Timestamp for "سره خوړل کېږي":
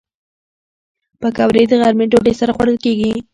2.39-3.11